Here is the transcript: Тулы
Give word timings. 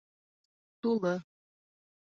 Тулы 0.81 1.13